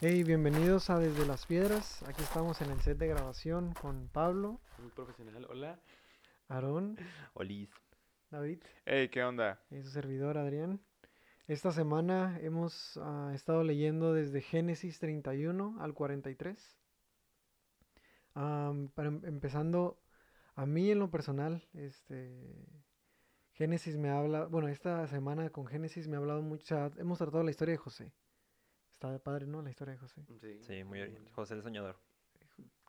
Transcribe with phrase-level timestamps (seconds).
[0.00, 2.02] Hey, bienvenidos a Desde las Piedras.
[2.04, 5.46] Aquí estamos en el set de grabación con Pablo, Muy profesional.
[5.50, 5.78] Hola.
[6.48, 6.96] Aarón,
[7.34, 7.70] Olis.
[8.30, 9.60] David Hey, ¿qué onda?
[9.70, 10.80] y su servidor Adrián.
[11.48, 16.76] Esta semana hemos ah, estado leyendo desde Génesis 31 al 43.
[18.34, 20.00] Am, para em- empezando,
[20.54, 22.66] a mí en lo personal, este,
[23.52, 27.18] Génesis me habla, bueno, esta semana con Génesis me ha hablado mucho, o sea, hemos
[27.18, 28.12] tratado la historia de José.
[29.02, 29.62] Está padre, ¿no?
[29.62, 30.22] La historia de José.
[30.42, 31.16] Sí, Sí, muy bien.
[31.32, 31.96] José el Soñador.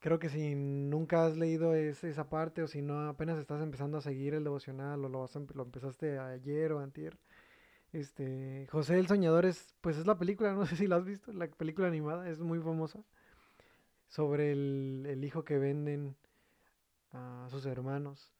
[0.01, 3.97] Creo que si nunca has leído es- esa parte o si no apenas estás empezando
[3.97, 7.17] a seguir el devocional o lo, vas a empe- lo empezaste ayer o antier,
[7.93, 11.31] este, José el Soñador es, pues es la película, no sé si la has visto,
[11.31, 13.01] la película animada, es muy famosa,
[14.09, 16.17] sobre el, el hijo que venden
[17.13, 18.34] a sus hermanos.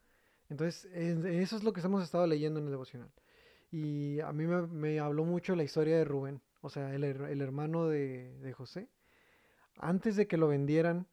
[0.49, 3.09] Entonces, es- eso es lo que hemos estado leyendo en el devocional.
[3.71, 7.41] Y a mí me, me habló mucho la historia de Rubén, o sea, el, el
[7.41, 8.89] hermano de, de José.
[9.78, 11.08] Antes de que lo vendieran,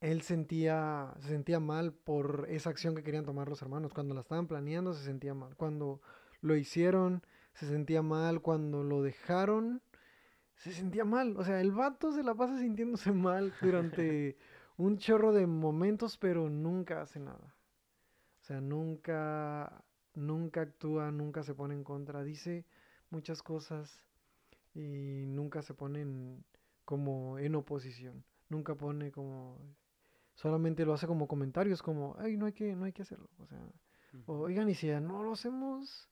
[0.00, 3.92] él sentía, se sentía mal por esa acción que querían tomar los hermanos.
[3.92, 5.56] Cuando la estaban planeando, se sentía mal.
[5.56, 6.00] Cuando
[6.40, 7.22] lo hicieron,
[7.54, 8.40] se sentía mal.
[8.40, 9.82] Cuando lo dejaron,
[10.56, 11.36] se sentía mal.
[11.36, 14.36] O sea, el vato se la pasa sintiéndose mal durante
[14.76, 17.54] un chorro de momentos, pero nunca hace nada.
[18.40, 19.84] O sea, nunca,
[20.16, 22.24] nunca actúa, nunca se pone en contra.
[22.24, 22.66] Dice
[23.10, 24.04] muchas cosas
[24.74, 26.44] y nunca se pone en-
[26.84, 28.24] como en oposición.
[28.50, 29.58] Nunca pone como
[30.34, 33.46] solamente lo hace como comentarios como ay no hay que no hay que hacerlo o
[33.46, 33.60] sea
[34.26, 36.08] oigan y si ya no lo hacemos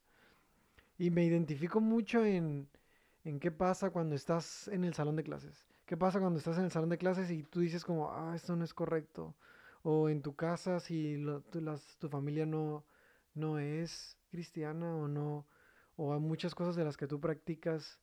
[0.99, 2.69] y me identifico mucho en
[3.25, 6.65] en qué pasa cuando estás en el salón de clases qué pasa cuando estás en
[6.65, 9.35] el salón de clases y tú dices como ah esto no es correcto
[9.83, 12.85] o en tu casa si lo- tu, las- tu familia no
[13.35, 15.47] no es cristiana o no
[15.97, 18.01] o hay muchas cosas de las que tú practicas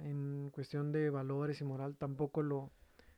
[0.00, 2.70] en cuestión de valores y moral tampoco lo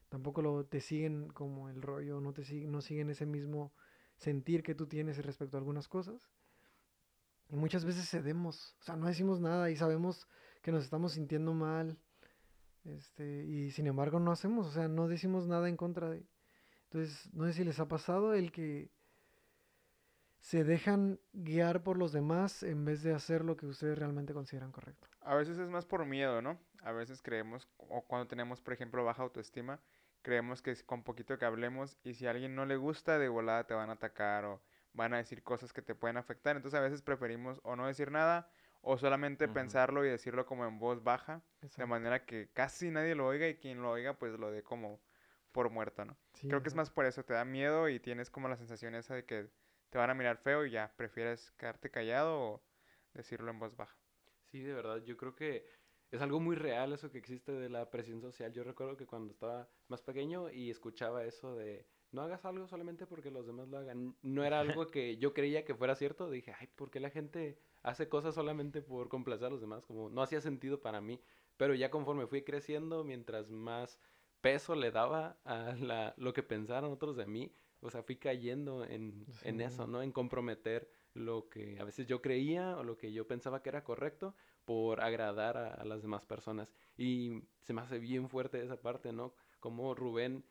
[0.09, 3.73] tampoco lo te siguen como el rollo, no te no siguen ese mismo
[4.17, 6.21] sentir que tú tienes respecto a algunas cosas.
[7.49, 10.29] Y muchas veces cedemos, o sea, no decimos nada y sabemos
[10.63, 11.99] que nos estamos sintiendo mal.
[12.85, 16.27] Este, y sin embargo no hacemos, o sea, no decimos nada en contra de.
[16.85, 18.91] Entonces, no sé si les ha pasado el que
[20.41, 24.73] se dejan guiar por los demás en vez de hacer lo que ustedes realmente consideran
[24.73, 25.09] correcto.
[25.21, 26.59] A veces es más por miedo, ¿no?
[26.83, 29.81] A veces creemos, o cuando tenemos, por ejemplo, baja autoestima,
[30.23, 33.67] creemos que con poquito que hablemos y si a alguien no le gusta, de volada
[33.67, 34.63] te van a atacar o
[34.93, 36.57] van a decir cosas que te pueden afectar.
[36.57, 38.51] Entonces a veces preferimos o no decir nada
[38.83, 41.43] o solamente pensarlo y decirlo como en voz baja,
[41.77, 45.01] de manera que casi nadie lo oiga y quien lo oiga pues lo dé como
[45.53, 46.17] por muerto, ¿no?
[46.33, 48.95] Sí, Creo que es más por eso, te da miedo y tienes como la sensación
[48.95, 49.51] esa de que
[49.91, 52.63] te van a mirar feo y ya prefieres quedarte callado o
[53.13, 53.97] decirlo en voz baja.
[54.51, 55.67] Sí, de verdad, yo creo que
[56.11, 58.53] es algo muy real eso que existe de la presión social.
[58.53, 63.07] Yo recuerdo que cuando estaba más pequeño y escuchaba eso de no hagas algo solamente
[63.07, 66.29] porque los demás lo hagan, no era algo que yo creía que fuera cierto.
[66.29, 69.85] Dije, ay, ¿por qué la gente hace cosas solamente por complacer a los demás?
[69.87, 71.21] Como no hacía sentido para mí.
[71.57, 74.01] Pero ya conforme fui creciendo, mientras más
[74.41, 79.27] peso le daba a lo que pensaron otros de mí, o sea, fui cayendo en,
[79.43, 80.03] en eso, ¿no?
[80.03, 83.83] En comprometer lo que a veces yo creía o lo que yo pensaba que era
[83.85, 86.73] correcto por agradar a, a las demás personas.
[86.97, 89.35] Y se me hace bien fuerte esa parte, ¿no?
[89.59, 90.45] Como Rubén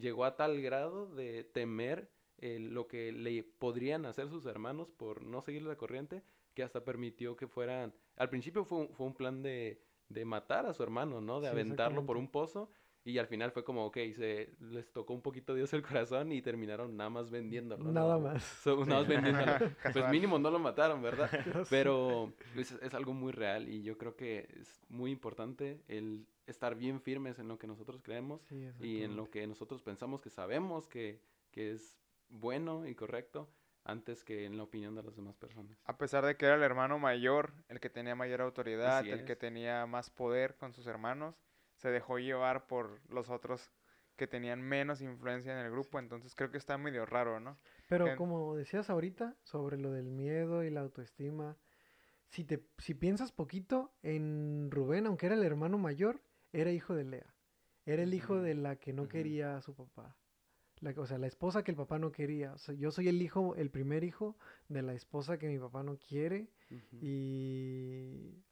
[0.00, 5.22] llegó a tal grado de temer eh, lo que le podrían hacer sus hermanos por
[5.22, 6.22] no seguir la corriente,
[6.54, 7.94] que hasta permitió que fueran...
[8.16, 11.40] Al principio fue un, fue un plan de, de matar a su hermano, ¿no?
[11.40, 12.70] De Sí, aventarlo por un pozo.
[13.06, 16.40] Y al final fue como, ok, se les tocó un poquito Dios el corazón y
[16.40, 17.84] terminaron nada más vendiéndolo.
[17.84, 17.92] ¿no?
[17.92, 18.42] Nada más.
[18.64, 19.52] So, nada más vendiéndolo.
[19.92, 21.30] Pues mínimo no lo mataron, ¿verdad?
[21.70, 26.76] Pero es, es algo muy real y yo creo que es muy importante el estar
[26.76, 30.30] bien firmes en lo que nosotros creemos Sí, y en lo que nosotros pensamos que
[30.30, 31.20] sabemos que,
[31.50, 31.96] que es
[32.28, 33.50] bueno y correcto
[33.84, 35.78] antes que en la opinión de las demás personas.
[35.84, 39.36] A pesar de que era el hermano mayor, el que tenía mayor autoridad, el que
[39.36, 41.36] tenía más poder con sus hermanos,
[41.84, 43.70] se dejó llevar por los otros
[44.16, 47.58] que tenían menos influencia en el grupo, entonces creo que está medio raro, ¿no?
[47.90, 51.58] Pero En- como decías ahorita sobre lo del miedo y la autoestima,
[52.30, 56.22] si te si piensas poquito en Rubén, aunque era el hermano mayor,
[56.54, 57.34] era hijo de Lea.
[57.84, 60.16] Era el hijo de la que no quería a su papá.
[60.80, 62.54] La, o sea, la esposa que el papá no quería.
[62.54, 64.38] O sea, yo soy el hijo, el primer hijo
[64.70, 66.48] de la esposa que mi papá no quiere.
[67.02, 68.42] Y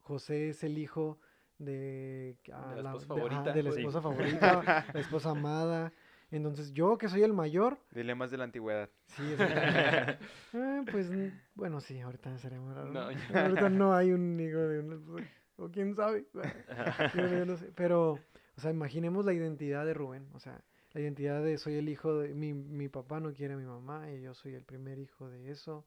[0.00, 1.20] José es el hijo
[1.64, 3.52] de, ah, la esposa de- favorita.
[3.52, 3.78] de la Sí.
[3.80, 4.00] esposa
[4.62, 5.92] favorita, la esposa amada.
[6.30, 8.88] Entonces, yo que soy el mayor, Dilemas de la antigüedad.
[9.06, 10.18] Sí, exactamente.
[10.54, 12.30] Eh, pues mm, bueno, sí, ahorita
[12.74, 12.90] raro.
[12.90, 13.00] No.
[13.38, 16.26] Ahorita no hay un hijo de una esposa- o quién sabe.
[16.32, 16.42] Yo-
[17.38, 17.70] yo no sé.
[17.74, 20.26] Pero, o sea, imaginemos la identidad de Rubén.
[20.32, 20.60] O sea,
[20.92, 24.10] la identidad de soy el hijo de mi, mi papá no quiere a mi mamá
[24.10, 25.84] y yo soy el primer hijo de eso.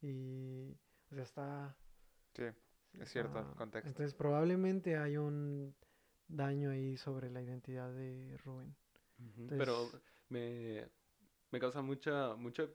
[0.00, 0.74] Y,
[1.10, 1.76] o sea, está...
[2.34, 2.44] Sí,
[3.00, 3.88] es cierto, el está- contexto.
[3.88, 5.74] Entonces, probablemente hay un
[6.28, 8.74] daño ahí sobre la identidad de Rubén.
[9.48, 10.88] Pero Entonces- me,
[11.50, 12.70] me causa mucha, mucho,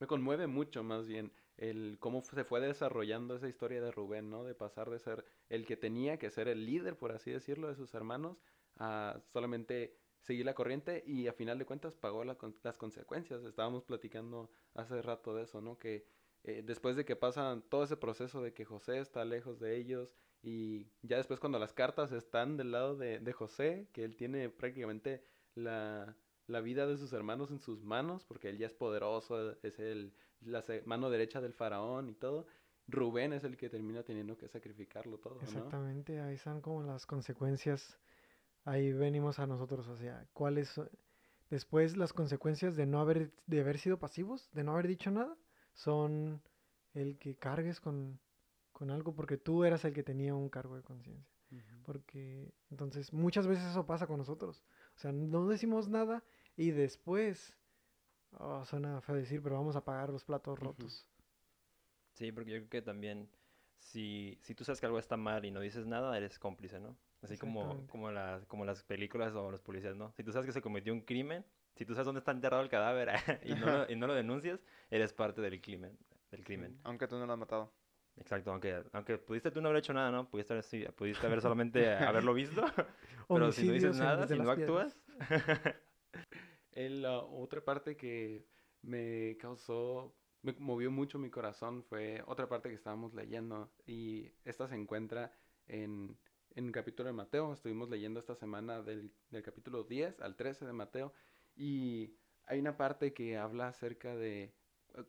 [0.00, 4.42] me conmueve mucho más bien el cómo se fue desarrollando esa historia de Rubén, ¿no?
[4.42, 7.76] De pasar de ser el que tenía que ser el líder, por así decirlo, de
[7.76, 8.38] sus hermanos,
[8.76, 13.44] a solamente seguir la corriente y a final de cuentas pagó la las consecuencias.
[13.44, 15.78] Estábamos platicando hace rato de eso, ¿no?
[15.78, 16.06] Que
[16.44, 20.14] eh, después de que pasan todo ese proceso de que José está lejos de ellos
[20.42, 24.50] y ya después cuando las cartas están del lado de, de José, que él tiene
[24.50, 25.24] prácticamente
[25.54, 29.78] la, la vida de sus hermanos en sus manos, porque él ya es poderoso, es
[29.78, 30.12] el,
[30.42, 32.46] la mano derecha del faraón y todo.
[32.86, 35.40] Rubén es el que termina teniendo que sacrificarlo todo.
[35.40, 37.98] Exactamente, ahí están como las consecuencias.
[38.64, 40.78] Ahí venimos a nosotros, o sea, cuáles
[41.48, 45.36] después las consecuencias de no haber de haber sido pasivos, de no haber dicho nada,
[45.74, 46.42] son
[46.94, 48.18] el que cargues con
[48.74, 51.32] con algo porque tú eras el que tenía un cargo de conciencia.
[51.84, 54.64] Porque entonces muchas veces eso pasa con nosotros.
[54.96, 56.24] O sea, no decimos nada
[56.56, 57.56] y después
[58.32, 61.06] oh, suena feo decir, pero vamos a pagar los platos rotos.
[62.14, 63.30] Sí, porque yo creo que también,
[63.78, 66.96] si, si tú sabes que algo está mal y no dices nada, eres cómplice, ¿no?
[67.22, 70.12] Así como, como, las, como las películas o los policías, ¿no?
[70.12, 71.44] Si tú sabes que se cometió un crimen,
[71.74, 73.10] si tú sabes dónde está enterrado el cadáver
[73.44, 74.60] y, no lo, y no lo denuncias,
[74.90, 75.98] eres parte del crimen.
[76.30, 76.78] Del crimen.
[76.84, 77.72] Aunque tú no lo has matado.
[78.16, 80.28] Exacto, aunque, aunque pudiste tú no haber hecho nada, ¿no?
[80.28, 82.64] Pudiste haber, sí, pudiste haber solamente haberlo visto,
[83.28, 84.96] pero si no dices nada, si no actúas,
[86.74, 88.46] la otra parte que
[88.82, 94.68] me causó, me movió mucho mi corazón fue otra parte que estábamos leyendo y esta
[94.68, 95.32] se encuentra
[95.66, 96.16] en,
[96.54, 97.52] en el capítulo de Mateo.
[97.52, 101.12] Estuvimos leyendo esta semana del, del capítulo 10 al 13 de Mateo
[101.56, 102.16] y
[102.46, 104.54] hay una parte que habla acerca de,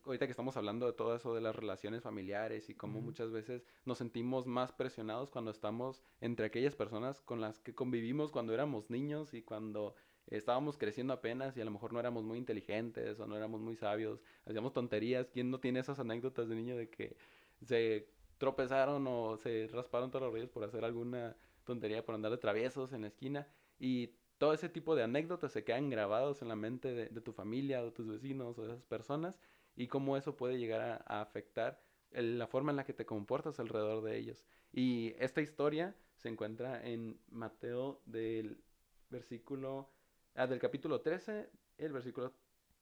[0.06, 3.66] ahorita que estamos hablando de todo eso de las relaciones familiares y cómo muchas veces
[3.84, 8.90] nos sentimos más presionados cuando estamos entre aquellas personas con las que convivimos cuando éramos
[8.90, 9.96] niños y cuando
[10.28, 13.76] estábamos creciendo apenas y a lo mejor no éramos muy inteligentes o no éramos muy
[13.76, 15.30] sabios, hacíamos tonterías.
[15.30, 17.18] ¿Quién no tiene esas anécdotas de niño de que
[17.62, 22.38] se tropezaron o se rasparon todos los rodillos por hacer alguna tontería, por andar de
[22.38, 23.48] traviesos en la esquina?
[23.78, 27.34] Y todo ese tipo de anécdotas se quedan grabados en la mente de, de tu
[27.34, 29.40] familia o de tus vecinos o de esas personas
[29.76, 33.06] y cómo eso puede llegar a, a afectar el- la forma en la que te
[33.06, 34.46] comportas alrededor de ellos.
[34.72, 38.64] Y esta historia se encuentra en Mateo del
[39.10, 39.90] versículo,
[40.36, 42.34] ah, del capítulo 13, el versículo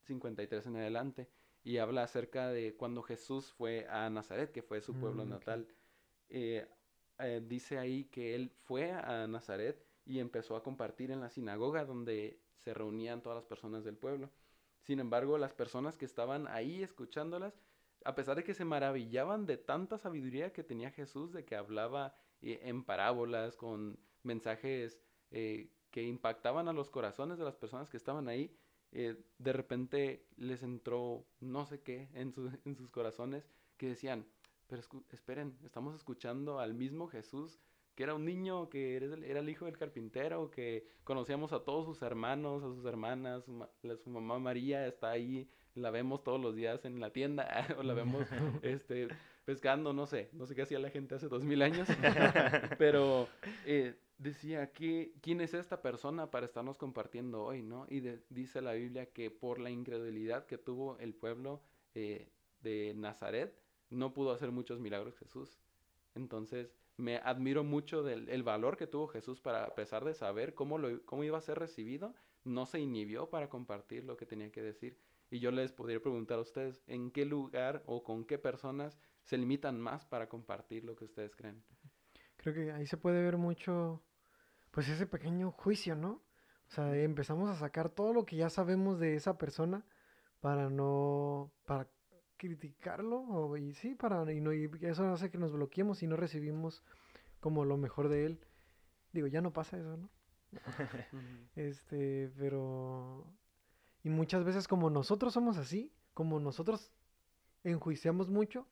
[0.02, 1.30] 53 en adelante,
[1.64, 5.68] y habla acerca de cuando Jesús fue a Nazaret, que fue su pueblo Mm, natal.
[6.30, 6.68] Eh,
[7.20, 11.86] eh, dice ahí que él fue a Nazaret y empezó a compartir en la sinagoga
[11.86, 14.32] donde se reunían todas las personas del pueblo.
[14.82, 17.60] Sin embargo, las personas que estaban ahí escuchándolas,
[18.04, 22.16] a pesar de que se maravillaban de tanta sabiduría que tenía Jesús, de que hablaba
[22.42, 25.00] eh, en parábolas, con mensajes
[25.32, 28.56] eh, que impactaban a los corazones de las personas que estaban ahí,
[28.92, 34.26] eh, de repente les entró no sé qué en, su- en sus corazones que decían,
[34.68, 37.60] pero esperen, estamos escuchando al mismo Jesús
[37.96, 39.06] que era un niño, que era
[39.40, 43.70] el, hijo del carpintero, que conocíamos a todos sus hermanos, a sus hermanas, su, ma-
[43.84, 47.48] la- su mamá María está ahí, la vemos todos los días en la tienda,
[47.78, 48.28] o la vemos
[48.64, 49.08] este,
[49.46, 51.88] pescando, no sé, no sé qué hacía la gente hace dos mil años,
[52.78, 53.28] pero
[53.66, 57.86] eh, decía que quién es esta persona para estarnos compartiendo hoy, ¿no?
[57.90, 61.62] Y de- dice la Biblia que por la incredulidad que tuvo el pueblo
[61.96, 62.30] eh,
[62.62, 63.54] de Nazaret,
[63.90, 65.60] no pudo hacer muchos milagros Jesús.
[66.16, 70.54] Entonces, me admiro mucho del el valor que tuvo Jesús para, a pesar de saber
[70.54, 74.52] cómo, lo, cómo iba a ser recibido, no se inhibió para compartir lo que tenía
[74.52, 75.00] que decir.
[75.30, 79.38] Y yo les podría preguntar a ustedes, ¿en qué lugar o con qué personas se
[79.38, 81.64] limitan más para compartir lo que ustedes creen?
[82.38, 84.04] Creo que ahí se puede ver mucho,
[84.72, 86.22] pues ese pequeño juicio, ¿no?
[86.68, 89.86] O sea, empezamos a sacar todo lo que ya sabemos de esa persona
[90.40, 91.90] para no, para
[92.48, 96.16] criticarlo, o, y sí, para, y, no, y eso hace que nos bloqueemos y no
[96.18, 96.84] recibimos
[97.40, 98.40] como lo mejor de él.
[99.14, 100.10] Digo, ya no pasa eso, ¿no?
[101.56, 103.26] Este, pero...
[104.04, 106.92] Y muchas veces como nosotros somos así, como nosotros
[107.64, 108.68] enjuiciamos mucho,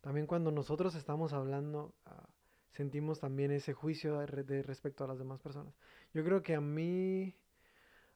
[0.00, 2.28] también cuando nosotros estamos hablando, ah,
[2.72, 5.74] sentimos también ese juicio de, re- de respecto a las demás personas.
[6.14, 7.34] Yo creo que a mí,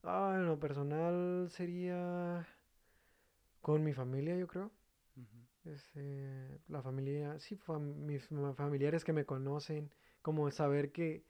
[0.04, 2.46] ah, en lo personal, sería
[3.62, 4.70] con mi familia, yo creo.
[5.64, 8.26] Este, la familia, sí, fam- mis
[8.56, 9.90] familiares que me conocen,
[10.20, 11.22] como saber que,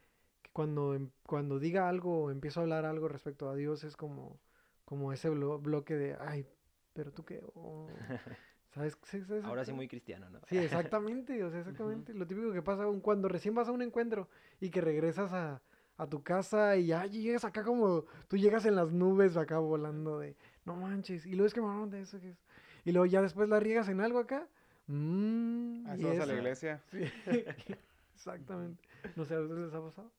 [0.42, 3.96] que cuando, em- cuando diga algo o empiezo a hablar algo respecto a Dios es
[3.96, 4.38] como,
[4.84, 6.46] como ese blo- bloque de, ay,
[6.94, 7.86] pero tú qué, O,
[8.74, 8.96] ¿sabes?
[9.44, 10.40] Ahora sí muy cristiano, ¿no?
[10.48, 12.14] Sí, exactamente, o sea, exactamente.
[12.14, 14.28] Lo típico que pasa cuando recién vas a un encuentro
[14.60, 15.60] y que regresas a,
[15.98, 20.18] a tu casa y ya llegas acá como tú llegas en las nubes acá volando
[20.20, 22.38] de, no manches, y luego es que me hablaron de eso, que es...
[22.84, 24.48] Y luego ya después la riegas en algo acá.
[24.86, 26.82] Mmm, vas a la iglesia.
[26.90, 27.02] Sí,
[28.14, 28.82] exactamente.
[29.16, 30.10] No sé, ¿a ustedes les ha pasado?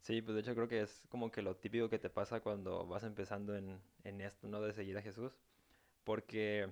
[0.00, 2.86] Sí, pues de hecho creo que es como que lo típico que te pasa cuando
[2.86, 4.60] vas empezando en, en esto, ¿no?
[4.60, 5.38] De seguir a Jesús.
[6.04, 6.70] Porque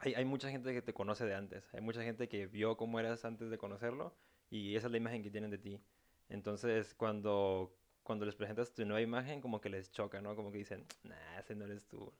[0.00, 1.72] hay, hay mucha gente que te conoce de antes.
[1.74, 4.14] Hay mucha gente que vio cómo eras antes de conocerlo
[4.50, 5.80] y esa es la imagen que tienen de ti.
[6.28, 10.36] Entonces, cuando, cuando les presentas tu nueva imagen, como que les choca, ¿no?
[10.36, 12.12] Como que dicen, nah, ese no eres tú.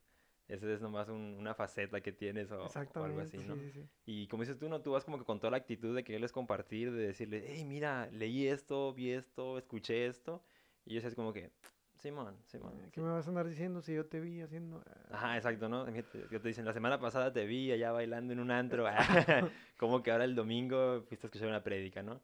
[0.49, 3.55] Ese es nomás un- una faceta que tienes o, o algo así, sí, ¿no?
[3.57, 3.88] sí, sí.
[4.07, 6.33] Y como dices tú, no, tú vas como que con toda la actitud de quererles
[6.33, 10.43] compartir, de decirle, hey, mira, leí esto, vi esto, escuché esto.
[10.87, 11.50] Y ellos es como que,
[11.99, 12.73] Simón, Simón.
[12.75, 12.90] Eh, sí".
[12.93, 14.83] ¿Qué me vas a andar diciendo si yo te vi haciendo?
[14.87, 15.85] ah, Ajá, exacto, ¿no?
[15.85, 18.87] Que te dicen, la semana pasada te vi allá bailando en un antro.
[19.76, 22.23] como que ahora el domingo fuiste a escuchar una prédica, ¿no?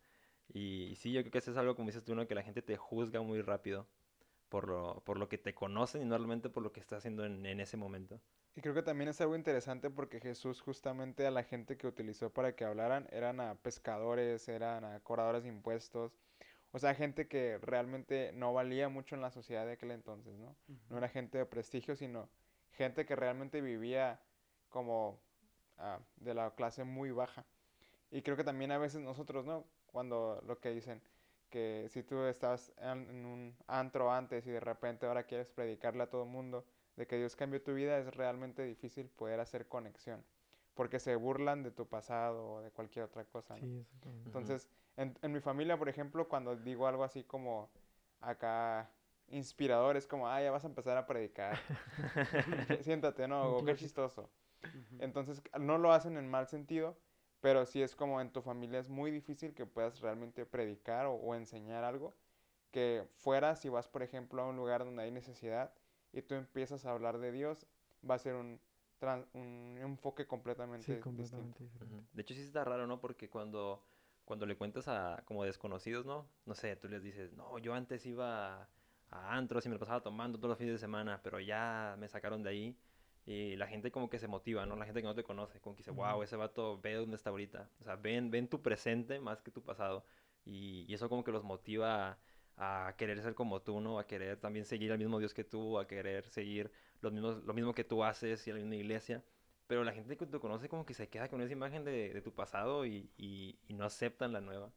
[0.52, 2.26] Y, y sí, yo creo que eso es algo, como dices tú, ¿no?
[2.26, 3.87] Que la gente te juzga muy rápido
[4.55, 7.25] por lo, por lo que te conocen y no realmente por lo que estás haciendo
[7.25, 8.21] en, en ese momento.
[8.55, 12.31] Y creo que también es algo interesante porque Jesús justamente a la gente que utilizó
[12.31, 16.13] para que hablaran eran a pescadores, eran a cobradores de impuestos,
[16.71, 20.55] o sea, gente que realmente no valía mucho en la sociedad de aquel entonces, ¿no?
[20.89, 22.29] No era gente de prestigio, sino
[22.75, 24.21] gente que realmente vivía
[24.69, 25.19] como
[25.79, 27.45] ah, de la clase muy baja.
[28.13, 29.65] Y creo que también a veces nosotros, ¿no?
[29.87, 31.03] Cuando lo que dicen,
[31.55, 36.03] que si tú estás en, en un antro antes y de repente ahora quieres predicarle
[36.03, 36.65] a todo el mundo
[36.97, 40.25] de que Dios cambió tu vida, es realmente difícil poder hacer conexión.
[40.75, 43.61] Porque se burlan de tu pasado o de cualquier otra cosa, ¿no?
[43.61, 43.87] Sí.
[44.27, 47.71] Entonces, en, en mi familia, por ejemplo, cuando digo algo así como
[48.21, 48.91] acá
[49.29, 51.57] inspirador, es como, ah, ya vas a empezar a predicar.
[52.83, 53.59] Siéntate, ¿no?
[53.59, 54.29] O qué chistoso.
[54.99, 56.97] Entonces, no lo hacen en mal sentido,
[57.45, 61.15] pero sí es como en tu familia es muy difícil que puedas realmente predicar o,
[61.15, 62.15] o enseñar algo.
[62.73, 65.73] Que fuera, si vas, por ejemplo, a un lugar donde hay necesidad
[66.13, 67.67] y tú empiezas a hablar de Dios,
[68.09, 68.61] va a ser un,
[69.35, 71.05] un enfoque completamente Sí, distinto.
[71.05, 71.97] completamente diferente.
[71.97, 72.05] Ujú.
[72.13, 73.01] De hecho, sí está raro, ¿no?
[73.01, 73.85] Porque cuando,
[74.25, 76.29] cuando le cuentas a como desconocidos, ¿no?
[76.47, 78.69] No sé, tú les dices, no, yo antes iba a,
[79.11, 82.09] a antros y me lo pasaba tomando todos los fines de semana, pero ya me
[82.09, 82.79] sacaron de ahí.
[83.26, 84.76] Y la gente como que se motiva, ¿no?
[84.76, 87.31] La gente que no te conoce, como que dice, wow, ese vato ve dónde está
[87.31, 87.71] ahorita.
[87.81, 90.04] O sea, ven, ven tu presente más que tu pasado.
[90.45, 92.19] Y, y eso como que los motiva
[92.57, 93.99] a, a querer ser como tú, ¿no?
[93.99, 97.54] A querer también seguir al mismo Dios que tú, a querer seguir los mismos, lo
[97.54, 99.25] mismo que tú haces y a la misma iglesia.
[99.66, 102.21] Pero la gente que te conoce como que se queda con esa imagen de, de
[102.23, 104.71] tu pasado y, y- y no aceptan la nueva.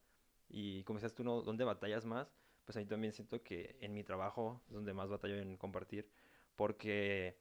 [0.50, 1.42] Y como dices tú, ¿no?
[1.42, 2.34] ¿dónde batallas más?
[2.66, 6.10] Pues a mí también siento que en mi trabajo es donde más batallo en compartir.
[6.56, 7.38] Porque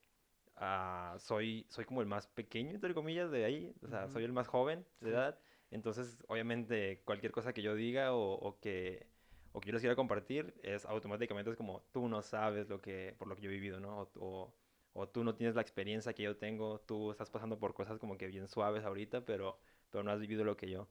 [1.18, 3.74] soy, soy como el más pequeño, entre comillas, de ahí.
[3.82, 5.38] O sea, soy el más joven de edad.
[5.70, 9.06] Entonces, obviamente, cualquier cosa que yo diga o, o que,
[9.52, 13.14] o que yo les quiera compartir es automáticamente es como, tú no sabes lo que,
[13.18, 14.00] por lo que yo he vivido, ¿no?
[14.02, 14.54] O, o-
[14.98, 18.16] o tú no tienes la experiencia que yo tengo, tú estás pasando por cosas como
[18.16, 19.58] que bien suaves ahorita, pero,
[19.90, 20.88] pero no has vivido lo que yo.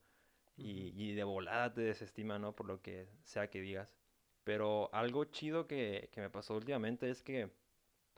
[0.57, 2.55] Y, y de volada te desestima, ¿no?
[2.55, 3.95] Por lo que sea que digas.
[4.43, 7.51] Pero algo chido que, que me pasó últimamente es que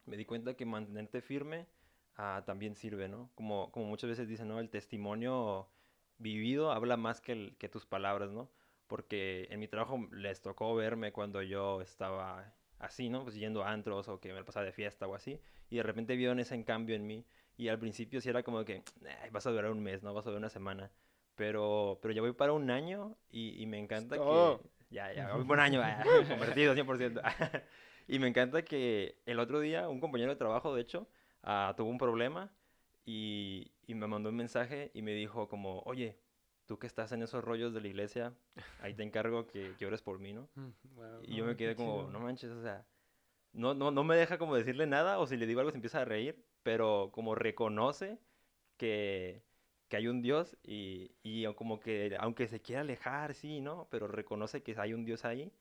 [0.08, 1.68] me di cuenta que mantenerte firme
[2.16, 3.30] ah, también sirve, ¿no?
[3.36, 4.60] Como, como muchas veces dicen, ¿no?
[4.60, 5.70] El testimonio
[6.18, 8.50] vivido habla más que, el- que tus palabras, ¿no?
[8.88, 13.24] Porque en mi trabajo les tocó verme cuando yo estaba así, ¿no?
[13.24, 15.40] Pues yendo a antros o que me pasaba de fiesta o así.
[15.70, 17.26] Y de repente vieron ese cambio en mí.
[17.58, 18.84] Y al principio sí era como que,
[19.22, 20.14] "Ay, vas a durar un mes, ¿no?
[20.14, 20.90] Vas a durar una semana.
[21.36, 24.60] Pero, pero ya voy para un año y, y me encanta todo.
[24.64, 24.70] que...
[24.90, 25.82] Ya, ya, voy por un año,
[26.30, 27.22] convertido 100%.
[28.08, 31.08] y me encanta que el otro día un compañero de trabajo, de hecho,
[31.44, 32.52] ah, tuvo un problema
[33.06, 36.18] y, y me mandó un mensaje y me dijo como, oye,
[36.66, 38.34] tú que estás en esos rollos de la iglesia,
[38.82, 40.48] ahí te encargo que, que ores por mí, ¿no?
[40.96, 41.22] Wow.
[41.24, 42.86] Y yo me quedé como, no manches, o sea,
[43.52, 46.02] no, no, no me deja como decirle nada o si le digo algo se empieza
[46.02, 48.20] a reír, pero como reconoce
[48.78, 49.44] que,
[49.90, 53.88] que hay un Dios y, y como que aunque se quiera alejar, sí, ¿no?
[53.90, 55.52] Pero reconoce que hay un Dios ahí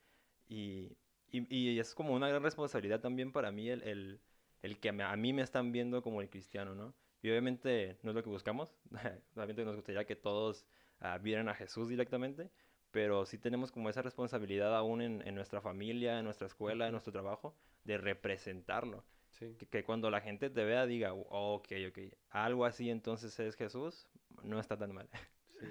[0.49, 0.97] y,
[1.31, 4.21] y, y es como una gran responsabilidad también para mí el, el,
[4.63, 6.95] el que a mí me están viendo como el cristiano, ¿no?
[7.23, 8.75] Y obviamente no es lo que buscamos,
[9.35, 10.67] obviamente nos gustaría que todos
[11.01, 12.51] ah, vieran a Jesús directamente,
[12.91, 16.93] pero sí tenemos como esa responsabilidad aún en, en nuestra familia, en nuestra escuela, en
[16.93, 19.05] nuestro trabajo, de representarlo.
[19.31, 19.55] Sí.
[19.59, 21.99] Que, que cuando la gente te vea diga, "Oh, ok, ok,
[22.31, 24.09] algo así entonces es Jesús,
[24.43, 25.09] no está tan mal.
[25.59, 25.67] Sí.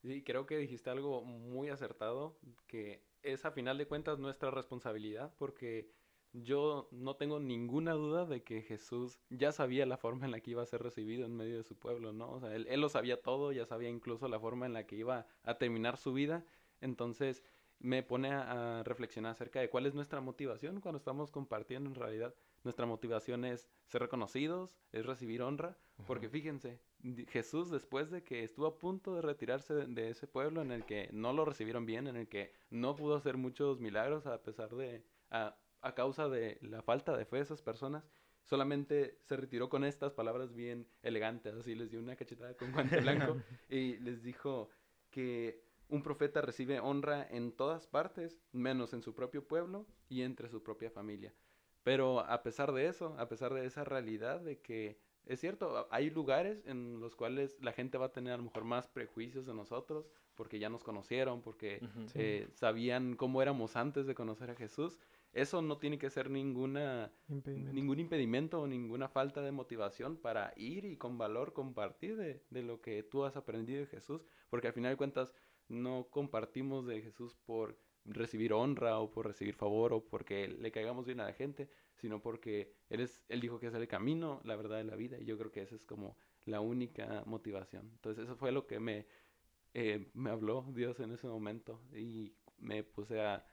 [0.00, 5.34] Sí, creo que dijiste algo muy acertado, que es a final de cuentas nuestra responsabilidad,
[5.38, 5.90] porque
[6.32, 10.52] yo no tengo ninguna duda de que Jesús ya sabía la forma en la que
[10.52, 12.30] iba a ser recibido en medio de su pueblo, ¿no?
[12.32, 15.26] O sea, él, lo sabía todo, ya sabía incluso la forma en la que iba
[15.44, 16.44] a terminar su vida,
[16.80, 17.42] entonces
[17.80, 22.34] me pone a reflexionar acerca de cuál es nuestra motivación cuando estamos compartiendo en realidad.
[22.64, 26.80] Nuestra motivación es ser reconocidos, es recibir honra, porque fíjense,
[27.28, 30.84] Jesús después de que estuvo a punto de retirarse de, de ese pueblo en el
[30.84, 34.70] que no lo recibieron bien, en el que no pudo hacer muchos milagros a pesar
[34.70, 38.04] de, a, a causa de la falta de fe de esas personas,
[38.44, 43.00] solamente se retiró con estas palabras bien elegantes, así les dio una cachetada con guante
[43.00, 43.36] blanco
[43.68, 44.70] y les dijo
[45.10, 50.48] que un profeta recibe honra en todas partes, menos en su propio pueblo y entre
[50.48, 51.32] su propia familia.
[51.88, 56.10] Pero a pesar de eso, a pesar de esa realidad de que es cierto, hay
[56.10, 59.54] lugares en los cuales la gente va a tener a lo mejor más prejuicios de
[59.54, 61.80] nosotros porque ya nos conocieron, porque
[62.14, 64.98] eh, sabían cómo éramos antes de conocer a Jesús.
[65.32, 67.72] Eso no tiene que ser ninguna, Impedimento.
[67.72, 72.62] ningún impedimento o ninguna falta de motivación para ir y con valor compartir de, de
[72.62, 75.32] lo que tú has aprendido de Jesús, porque al final de cuentas
[75.68, 77.78] no compartimos de Jesús por
[78.08, 82.20] recibir honra o por recibir favor o porque le caigamos bien a la gente, sino
[82.20, 85.24] porque él, es, él dijo que es el camino, la verdad de la vida y
[85.24, 87.90] yo creo que esa es como la única motivación.
[87.94, 89.06] Entonces eso fue lo que me,
[89.74, 93.44] eh, me habló Dios en ese momento y me puse a,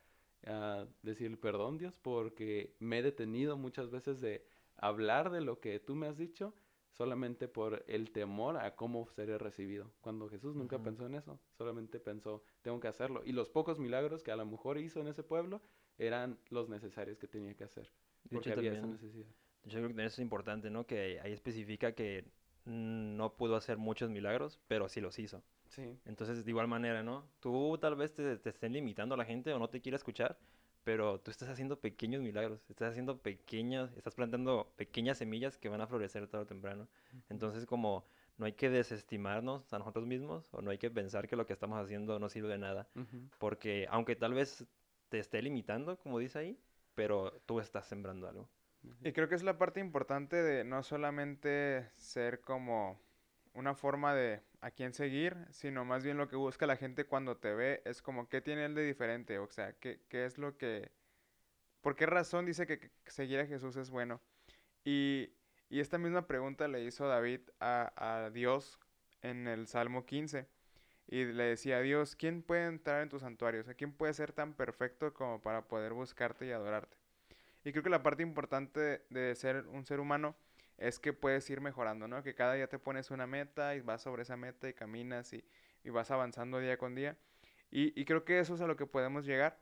[0.46, 4.46] a decir perdón Dios porque me he detenido muchas veces de
[4.78, 6.54] hablar de lo que tú me has dicho
[6.98, 9.92] solamente por el temor a cómo seré recibido.
[10.02, 13.22] Cuando Jesús nunca pensó en eso, solamente pensó, tengo que hacerlo.
[13.26, 15.62] Y los pocos milagros que a lo mejor hizo en ese pueblo
[15.98, 17.90] eran los necesarios que tenía que hacer,
[18.24, 19.30] De porque hecho, había esa también- necesidad.
[19.66, 20.86] Yo creo que eso es importante, ¿no?
[20.86, 22.26] Que ahí especifica que
[22.66, 25.42] no pudo hacer muchos milagros, pero sí los hizo.
[25.70, 27.28] Sí, Entonces, de igual manera, ¿no?
[27.40, 30.38] Tú tal vez te, te estén limitando a la gente o no te quiera escuchar,
[30.86, 35.82] pero tú estás haciendo pequeños milagros, estás haciendo pequeños, estás plantando pequeñas semillas que van
[35.82, 36.88] a florecer tarde o temprano.
[37.28, 38.06] Entonces, como
[38.38, 41.54] no hay que desestimarnos a nosotros mismos o no hay que pensar que lo que
[41.54, 42.88] estamos haciendo no sirve de nada,
[43.40, 44.64] porque aunque tal vez
[45.10, 46.60] te esté limitando, como dice ahí,
[46.94, 48.48] pero tú estás sembrando algo.
[49.04, 53.00] Y creo que es la parte importante de no solamente ser como
[53.56, 57.38] una forma de a quién seguir, sino más bien lo que busca la gente cuando
[57.38, 60.58] te ve es como qué tiene él de diferente, o sea, qué, qué es lo
[60.58, 60.92] que...
[61.82, 64.22] ¿Por qué razón dice que, seguir a Jesús es bueno?
[64.84, 65.30] Y,
[65.70, 68.80] y esta misma pregunta le hizo David a, a Dios
[69.22, 70.48] en el Salmo 15.
[71.08, 73.62] Y le decía a Dios, ¿quién puede entrar en tu santuario?
[73.62, 76.98] O sea, ¿quién puede ser tan perfecto como para poder buscarte y adorarte?
[77.64, 80.36] Y creo que la parte importante de ser un ser humano
[80.78, 82.22] es que puedes ir mejorando, ¿no?
[82.24, 85.44] Que cada día te pones una meta y vas sobre esa meta y caminas y,
[85.84, 87.18] y vas avanzando día con día.
[87.72, 89.58] Y, y creo que eso es a lo que podemos llegar.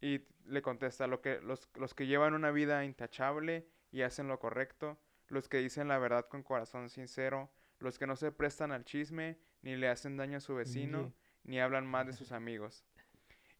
[0.00, 4.38] Y le contesta, lo que, los, los que llevan una vida intachable y hacen lo
[4.38, 8.84] correcto, los que dicen la verdad con corazón sincero, los que no se prestan al
[8.84, 11.12] chisme, ni le hacen daño a su vecino,
[11.44, 12.84] ni hablan más de sus amigos.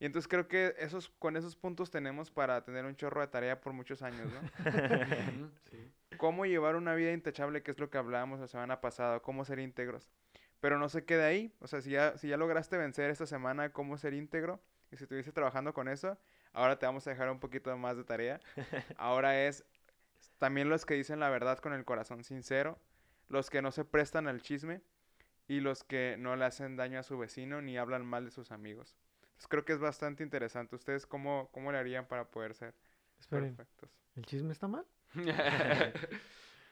[0.04, 3.62] Y entonces creo que esos, con esos puntos tenemos para tener un chorro de tarea
[3.62, 4.40] por muchos años, ¿no?
[5.70, 5.90] Sí.
[6.18, 9.60] cómo llevar una vida intachable, que es lo que hablábamos la semana pasada, cómo ser
[9.60, 10.10] íntegros.
[10.60, 13.72] Pero no se quede ahí, o sea, si ya, si ya lograste vencer esta semana
[13.72, 14.60] cómo ser íntegro,
[14.92, 16.18] y si estuviste trabajando con eso,
[16.52, 18.40] ahora te vamos a dejar un poquito más de tarea.
[18.98, 19.64] Ahora es
[20.36, 22.78] también los que dicen la verdad con el corazón sincero,
[23.30, 24.82] los que no se prestan al chisme
[25.48, 28.52] y los que no le hacen daño a su vecino ni hablan mal de sus
[28.52, 28.94] amigos.
[29.48, 30.74] Creo que es bastante interesante.
[30.76, 32.74] ¿Ustedes cómo, cómo le harían para poder ser
[33.18, 33.90] Esperen, perfectos?
[34.16, 34.84] ¿el chisme está mal?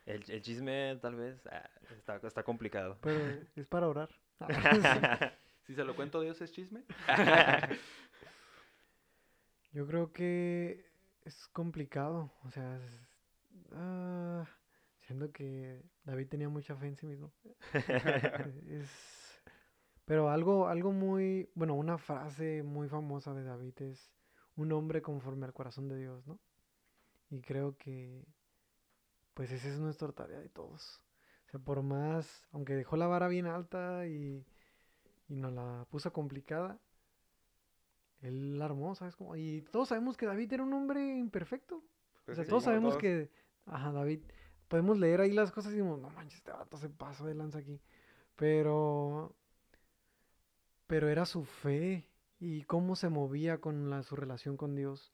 [0.04, 2.98] El, el chisme tal vez ah, está, está complicado.
[3.02, 3.20] Pero
[3.54, 4.10] es para orar.
[5.64, 6.82] si se lo cuento Dios es chisme.
[9.72, 10.84] Yo creo que
[11.24, 12.32] es complicado.
[12.44, 13.08] O sea, es-
[13.74, 14.44] ah,
[15.06, 17.32] siendo que David tenía mucha fe en sí mismo.
[18.66, 19.21] Es-
[20.12, 24.12] pero algo, algo muy, bueno, una frase muy famosa de David es
[24.56, 26.38] un hombre conforme al corazón de Dios, ¿no?
[27.30, 28.22] Y creo que,
[29.32, 31.00] pues esa es nuestra tarea de todos.
[31.46, 34.44] O sea, por más, aunque dejó la vara bien alta y,
[35.30, 36.78] y nos la puso complicada,
[38.20, 39.16] él la armó, ¿sabes?
[39.16, 39.34] cómo?
[39.34, 41.76] y todos sabemos que David era un hombre imperfecto.
[41.76, 41.82] O
[42.26, 42.98] Pues sea, sí, todos como sabemos todos.
[42.98, 43.30] que,
[43.64, 44.20] ajá, David,
[44.68, 47.60] podemos leer ahí las cosas y decimos, no manches, este vato se pasó de lanza
[47.60, 47.80] aquí.
[48.36, 49.34] Pero,
[50.92, 52.06] pero era su fe
[52.38, 55.10] y cómo se movía con su relación con Dios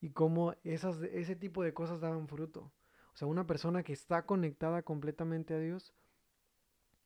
[0.00, 2.70] y cómo esas, ese tipo de cosas daban fruto.
[3.12, 5.92] O sea, una persona que está conectada completamente a Dios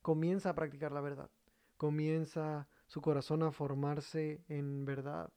[0.03, 1.31] comienza a practicar la verdad,
[1.79, 5.33] comienza su corazón a formarse en verdad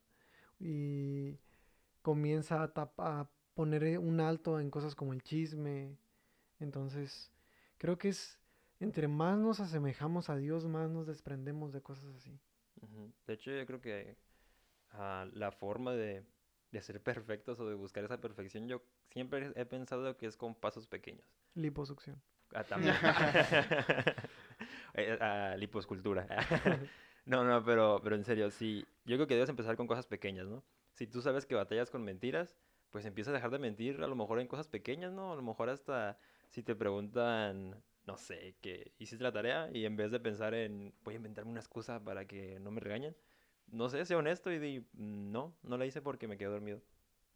[0.60, 1.40] y
[2.02, 5.98] comienza a, a poner un alto en cosas como el chisme.
[6.60, 7.32] Entonces,
[7.78, 8.38] creo que es
[8.82, 12.38] entre más nos asemejamos a Dios, más nos desprendemos de cosas así.
[13.28, 14.18] De hecho, yo creo que
[14.92, 16.24] ah, la forma de,
[16.72, 20.56] de ser perfectos o de buscar esa perfección, yo siempre he pensado que es con
[20.56, 21.26] pasos pequeños.
[21.56, 22.22] Liposucción.
[22.54, 22.96] Ah, también.
[24.98, 26.26] Eh, ah, liposcultura.
[27.26, 30.46] No, no, pero, pero en serio, sí, yo creo que debes empezar con cosas pequeñas,
[30.46, 30.64] ¿no?
[30.94, 32.56] Si tú sabes que batallas con mentiras,
[32.92, 35.34] pues empieza a dejar de mentir, a lo mejor en cosas pequeñas, ¿no?
[35.34, 36.20] A lo mejor hasta
[36.52, 40.94] si te preguntan, no sé, que hiciste la tarea y en vez de pensar en,
[41.04, 43.16] voy a inventarme una excusa para que no me regañen,
[43.68, 46.82] no sé, sé honesto y di, no, no la hice porque me quedé dormido.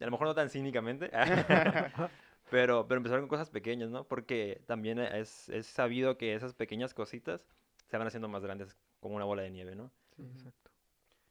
[0.00, 1.10] A lo mejor no tan cínicamente,
[2.50, 4.06] pero, pero empezar con cosas pequeñas, ¿no?
[4.08, 7.46] Porque también es, es sabido que esas pequeñas cositas
[7.88, 9.90] se van haciendo más grandes como una bola de nieve, ¿no?
[10.16, 10.70] Sí, exacto.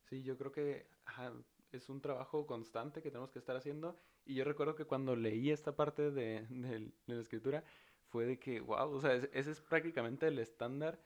[0.03, 1.33] Sí, yo creo que ajá,
[1.71, 3.97] es un trabajo constante que tenemos que estar haciendo.
[4.25, 7.63] Y yo recuerdo que cuando leí esta parte de, del- de la escritura,
[8.09, 10.99] fue de que, wow, o sea, es- ese es prácticamente el estándar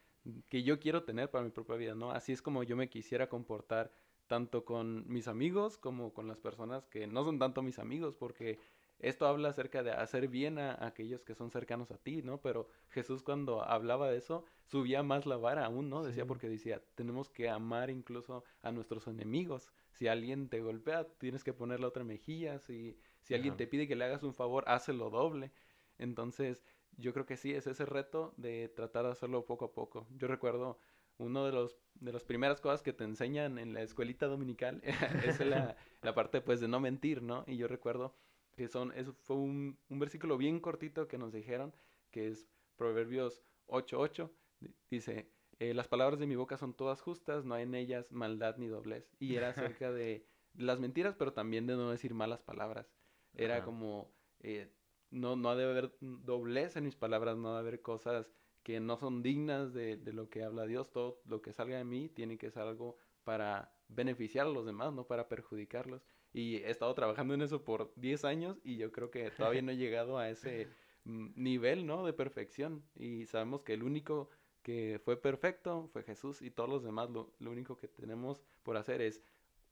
[0.49, 2.11] que yo quiero tener para mi propia vida, ¿no?
[2.11, 3.91] Así es como yo me quisiera comportar
[4.27, 8.59] tanto con mis amigos como con las personas que no son tanto mis amigos, porque
[8.99, 12.39] esto habla acerca de hacer bien a, a aquellos que son cercanos a ti, ¿no?
[12.41, 16.03] Pero Jesús cuando hablaba de eso, subía más la vara aún, ¿no?
[16.03, 16.27] Decía Sí.
[16.27, 19.67] porque decía, tenemos que amar incluso a nuestros enemigos.
[19.91, 22.59] Si alguien te golpea, tienes que poner la otra mejilla.
[22.59, 23.57] Si, si alguien Ajá.
[23.57, 25.51] te pide que le hagas un favor, hácelo doble.
[25.97, 26.63] Entonces,
[26.97, 30.07] yo creo que sí, es ese reto de tratar de hacerlo poco a poco.
[30.17, 30.79] Yo recuerdo
[31.17, 34.81] uno de los de las primeras cosas que te enseñan en la escuelita dominical
[35.23, 37.43] es la, la parte pues de no mentir, ¿no?
[37.47, 38.15] Y yo recuerdo
[38.55, 41.73] que son, eso fue un, un versículo bien cortito que nos dijeron,
[42.11, 45.29] que es Proverbios 8.8, di- dice,
[45.59, 48.67] eh, las palabras de mi boca son todas justas, no hay en ellas maldad ni
[48.67, 49.09] doblez.
[49.19, 50.25] Y era acerca de
[50.55, 52.91] las mentiras, pero también de no decir malas palabras.
[53.33, 53.65] Era Ajá.
[53.65, 54.71] como, eh,
[55.13, 58.29] no, no ha de haber doblez en mis palabras, no ha de haber cosas
[58.63, 60.91] que no son dignas de, de lo que habla Dios.
[60.91, 64.93] Todo lo que salga de mí tiene que ser algo para beneficiar a los demás,
[64.93, 66.01] no para perjudicarlos.
[66.33, 69.71] Y he estado trabajando en eso por 10 años y yo creo que todavía no
[69.71, 70.67] he llegado a ese
[71.03, 72.05] mm, nivel, ¿no?
[72.05, 72.83] De perfección.
[72.95, 74.29] Y sabemos que el único
[74.63, 78.77] que fue perfecto fue Jesús y todos los demás lo, lo único que tenemos por
[78.77, 79.21] hacer es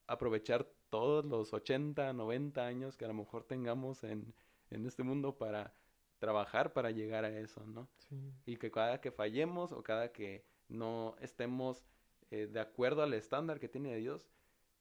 [0.06, 4.36] aprovechar todos los 80, 90 años que a lo mejor tengamos en,
[4.71, 5.73] en este mundo para
[6.19, 7.89] trabajar para llegar a eso, ¿no?
[7.97, 8.34] Sí.
[8.45, 11.86] Y que cada que fallemos o cada que no estemos
[12.29, 14.29] eh, de acuerdo al estándar que tiene Dios,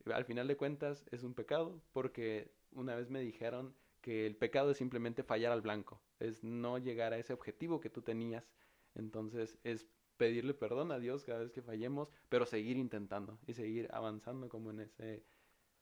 [0.04, 4.70] al final de cuentas es un pecado, porque una vez me dijeron que el pecado
[4.70, 8.50] es simplemente fallar al blanco, es no llegar a ese objetivo que tú tenías.
[8.94, 13.88] Entonces es pedirle perdón a Dios cada vez que fallemos, pero seguir intentando y seguir
[13.92, 15.24] avanzando como en ese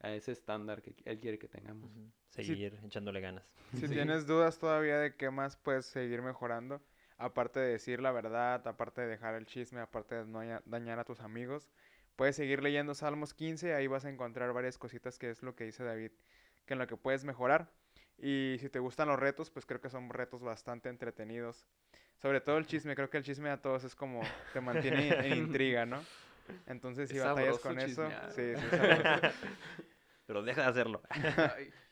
[0.00, 1.90] a ese estándar que Él quiere que tengamos.
[2.28, 3.44] Seguir echándole ganas.
[3.74, 3.94] Si Sí.
[3.94, 6.80] tienes dudas todavía de qué más puedes seguir mejorando,
[7.16, 10.98] aparte de decir la verdad, aparte de dejar el chisme, aparte de no daña- dañar
[10.98, 11.68] a tus amigos,
[12.16, 15.64] puedes seguir leyendo Salmos 15, ahí vas a encontrar varias cositas que es lo que
[15.64, 16.12] dice David,
[16.66, 17.70] que en lo que puedes mejorar.
[18.18, 21.66] Y si te gustan los retos, pues creo que son retos bastante entretenidos.
[22.16, 25.36] Sobre todo el chisme, creo que el chisme a todos es como te mantiene en
[25.38, 26.04] intriga, ¿no?
[26.66, 28.68] Entonces, si Es batallas con eso, sí, sí.
[30.26, 31.02] Pero deja de hacerlo.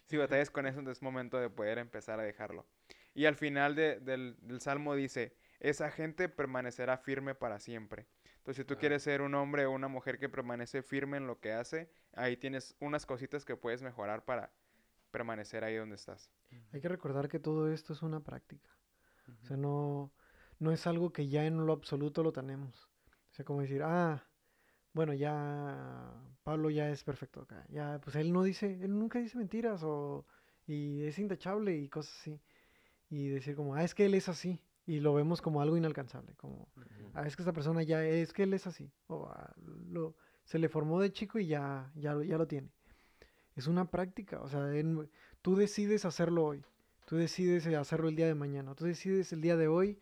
[0.04, 2.66] Si batallas con eso, entonces es momento de poder empezar a dejarlo.
[3.14, 8.06] Y al final de- del, del salmo dice, esa gente permanecerá firme para siempre.
[8.38, 8.78] Entonces, si tú Ah.
[8.78, 12.36] quieres ser un hombre o una mujer que permanece firme en lo que hace, ahí
[12.36, 14.52] tienes unas cositas que puedes mejorar para
[15.10, 16.30] permanecer ahí donde estás.
[16.72, 18.70] Hay que recordar que todo esto es una práctica.
[19.28, 19.46] O ujú.
[19.46, 20.12] sea, no,
[20.58, 22.88] no es algo que ya en lo absoluto lo tenemos.
[23.30, 24.24] O sea, como decir, ah,
[24.96, 27.64] bueno, ya Pablo ya es perfecto acá.
[27.70, 30.24] Ya, pues él no dice, él nunca dice mentiras o
[30.66, 32.40] y es intachable y cosas así.
[33.10, 34.60] Y decir como, ah, es que él es así.
[34.86, 36.68] Y lo vemos como algo inalcanzable, como,
[37.14, 38.90] ah, es que esta persona ya es que él es así.
[39.08, 39.54] O ah,
[39.90, 42.70] lo, se le formó de chico y ya, ya, lo- ya lo tiene.
[43.56, 45.08] Es una práctica, o sea, en-
[45.42, 46.64] tú decides hacerlo hoy.
[47.06, 48.74] Tú decides eh, hacerlo el día de mañana.
[48.74, 49.98] Tú decides el día de hoy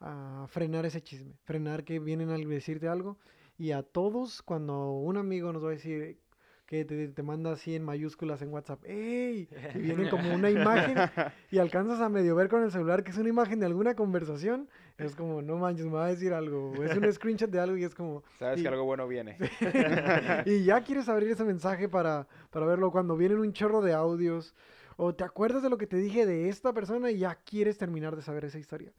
[0.00, 1.34] a frenar ese chisme.
[1.44, 3.18] Frenar que vienen a decirte algo.
[3.56, 6.18] Y a todos, cuando un amigo nos va a decir
[6.66, 9.48] que te, te manda así en mayúsculas en WhatsApp, ¡Ey!
[9.74, 10.96] Y viene como una imagen
[11.50, 14.68] y alcanzas a medio ver con el celular que es una imagen de alguna conversación.
[14.98, 16.72] Es como, no manches, me va a decir algo.
[16.82, 19.36] Es un screenshot de algo y es como, Sabes Y- que algo bueno viene.
[20.46, 24.54] y ya quieres abrir ese mensaje para, para verlo cuando vienen un chorro de audios
[24.96, 28.16] O te acuerdas de lo que te dije de esta persona y ya quieres terminar
[28.16, 28.92] de saber esa historia.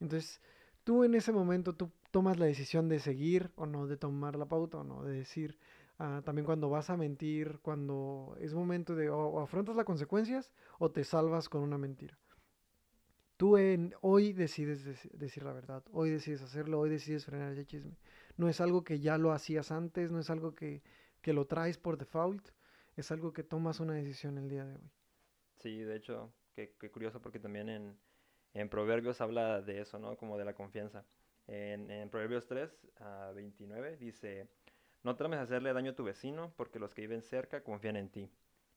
[0.00, 0.40] Entonces,
[0.84, 4.46] tú en ese momento, tú tomas la decisión de seguir o no, de tomar la
[4.46, 5.58] pauta o no, de decir,
[5.98, 10.90] ah, también cuando vas a mentir, cuando es momento de o, afrontas las consecuencias o
[10.90, 12.18] te salvas con una mentira.
[13.36, 17.64] Tú en, hoy decides deci- decir la verdad, hoy decides hacerlo, hoy decides frenar ese
[17.66, 17.96] chisme.
[18.36, 20.82] No es algo que ya lo hacías antes, no es algo que,
[21.22, 22.48] que lo traes por default,
[22.96, 24.90] es algo que tomas una decisión el día de hoy.
[25.56, 27.98] Sí, de hecho, qué, qué curioso porque también en,
[28.54, 30.16] en Proverbios habla de eso, ¿no?
[30.16, 31.04] Como de la confianza.
[31.48, 34.48] En, en Proverbios 3, a 29, dice,
[35.02, 38.30] no trames hacerle daño a tu vecino porque los que viven cerca confían en ti.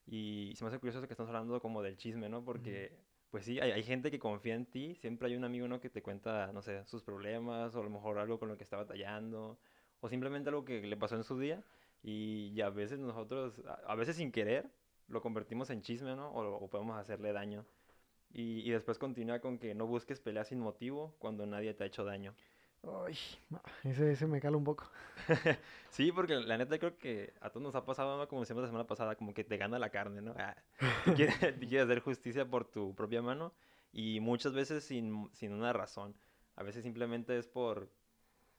[0.05, 2.43] Y se me hace curioso que estamos hablando como del chisme, ¿no?
[2.43, 2.97] Porque,
[3.29, 5.79] pues sí, hay, hay gente que confía en ti, siempre hay un amigo, ¿no?
[5.79, 8.63] Que te cuenta, no sé, sus problemas, o a lo mejor algo con lo que
[8.63, 9.59] está batallando,
[9.99, 11.63] o simplemente algo que le pasó en su día.
[12.03, 14.69] Y, y a veces nosotros, a, a veces sin querer,
[15.07, 16.31] lo convertimos en chisme, ¿no?
[16.31, 17.65] O, o podemos hacerle daño.
[18.33, 21.87] Y, y después continúa con que no busques peleas sin motivo cuando nadie te ha
[21.87, 22.33] hecho daño.
[22.83, 23.17] Ay,
[23.83, 24.89] ese, ese me cala un poco.
[25.91, 28.25] Sí, porque la neta creo que a todos nos ha pasado, ¿no?
[28.29, 30.33] como decíamos la semana pasada, como que te gana la carne, ¿no?
[30.37, 30.55] Ah,
[31.03, 33.53] tú quieres, tú quieres hacer justicia por tu propia mano
[33.91, 36.15] y muchas veces sin, sin una razón.
[36.55, 37.89] A veces simplemente es por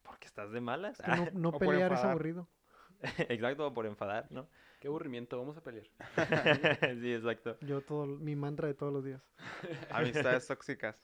[0.03, 1.01] porque estás de malas.
[1.01, 2.49] Es que no, no pelear es aburrido.
[3.29, 4.47] Exacto, o por enfadar, ¿no?
[4.83, 5.87] Qué aburrimiento, vamos a pelear.
[7.01, 7.57] sí, exacto.
[7.61, 9.23] Yo todo, mi mantra de todos los días.
[9.93, 10.97] Amistades tóxicas.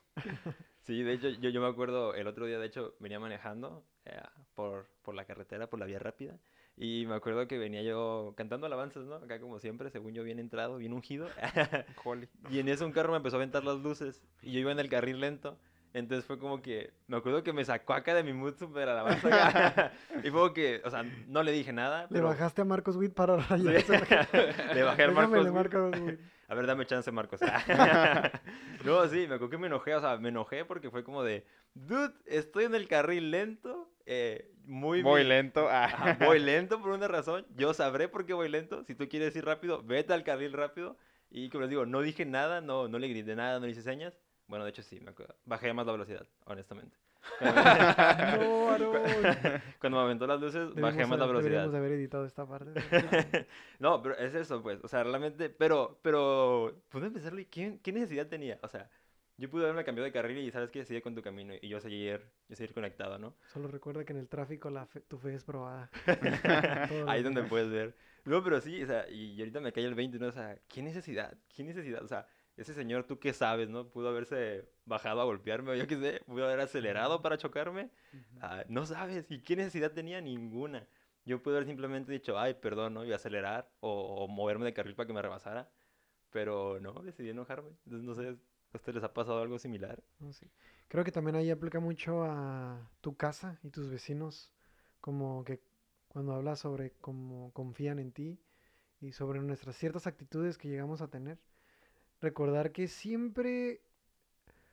[0.80, 4.20] Sí, de hecho, yo, yo me acuerdo el otro día, de hecho, venía manejando eh,
[4.56, 6.40] por, por la carretera, por la vía rápida,
[6.76, 9.14] y me acuerdo que venía yo cantando alabanzas, ¿no?
[9.14, 11.28] Acá como siempre, según yo, bien entrado, bien ungido,
[12.50, 14.80] y en eso un carro me empezó a aventar las luces, y yo iba en
[14.80, 15.56] el carril lento,
[15.94, 19.28] entonces fue como que, me acuerdo que me sacó acá de mi mood super alabanza,
[19.48, 22.26] acá, y fue como que, o sea, no le dije nada, Le pero...
[22.28, 23.66] bajaste a Marcos Witt para Sí, rayar.
[24.74, 25.54] le bajé Déjame Marcos Witt.
[25.54, 26.20] Marcos Witt.
[26.50, 27.40] A ver, dame chance, Marcos.
[28.84, 31.44] no, sí, me acuerdo que me enojé, o sea, me enojé porque fue como de,
[31.74, 35.68] dude, estoy en el carril lento, eh, muy Voy bien- lento.
[35.68, 35.84] ah.
[35.84, 39.34] Ajá, voy lento por una razón, yo sabré por qué voy lento, si tú quieres
[39.36, 40.96] ir rápido, vete al carril rápido,
[41.30, 43.82] y como les digo, no dije nada, no, no le grité nada, no le hice
[43.82, 44.14] señas,
[44.48, 46.96] bueno, de hecho sí, me acuerdo, bajé más la velocidad, honestamente.
[47.40, 48.92] No.
[49.80, 51.74] Cuando me aventó las luces, bajé Debimos más la velocidad.
[51.74, 52.72] Haber editado esta parte.
[53.78, 54.78] No, pero es eso, pues.
[54.82, 55.50] O sea, realmente.
[55.50, 56.80] Pero, pero.
[56.88, 58.58] Pude pensarlo y ¿qué, qué necesidad tenía?
[58.62, 58.88] O sea,
[59.36, 61.80] yo pude haberme cambiado de carril y sabes que sigue con tu camino y yo
[61.80, 63.34] seguir, yo seguir conectado, ¿no?
[63.52, 65.90] Solo recuerda que en el tráfico la fe- tu fe es probada.
[67.06, 67.94] Ahí los donde puedes ver.
[68.24, 70.26] No, pero sí, o sea, y ahorita me cae el 20, ¿no?
[70.26, 71.36] O sea, ¿qué necesidad?
[71.54, 72.02] ¿Qué necesidad?
[72.02, 72.26] O sea,
[72.58, 73.88] ese señor, tú qué sabes, ¿no?
[73.88, 77.90] Pudo haberse bajado a golpearme o yo qué sé, pudo haber acelerado para chocarme.
[78.40, 80.20] Ah, no sabes, ¿y qué necesidad tenía?
[80.20, 80.86] Ninguna.
[81.24, 83.04] Yo pude haber simplemente dicho, ay, perdón, ¿no?
[83.04, 85.70] Y acelerar o, o moverme de carril para que me rebasara.
[86.30, 87.70] Pero no, decidí enojarme.
[87.84, 88.28] Entonces, no sé,
[88.72, 90.02] ¿a ustedes les ha pasado algo similar?
[90.32, 90.50] Sí.
[90.88, 94.52] Creo que también ahí aplica mucho a tu casa y tus vecinos,
[95.00, 95.60] como que
[96.08, 98.40] cuando hablas sobre cómo confían en ti
[99.00, 101.38] y sobre nuestras ciertas actitudes que llegamos a tener.
[102.20, 103.80] Recordar que siempre,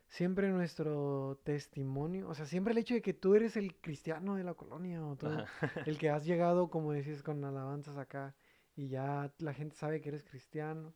[0.08, 4.44] siempre nuestro testimonio, o sea, siempre el hecho de que tú eres el cristiano de
[4.44, 5.28] la colonia o tú,
[5.86, 8.36] el que has llegado, como decís, con alabanzas acá
[8.76, 10.94] y ya la gente sabe que eres cristiano.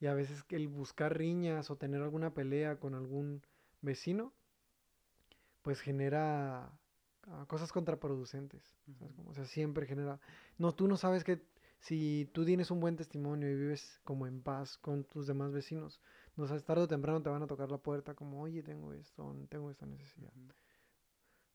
[0.00, 3.42] Y a veces el buscar riñas o tener alguna pelea con algún
[3.82, 4.32] vecino,
[5.62, 6.72] pues genera
[7.26, 8.78] ah, cosas contraproducentes.
[9.26, 10.18] O sea, siempre genera...
[10.56, 11.42] No, tú no sabes que
[11.80, 16.00] si tú tienes un buen testimonio y vives como en paz con tus demás vecinos,
[16.36, 19.34] no sabes, tarde o temprano te van a tocar la puerta como, oye, tengo esto,
[19.48, 20.30] tengo esta necesidad.